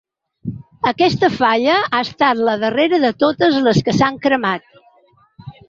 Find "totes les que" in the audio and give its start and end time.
3.27-3.97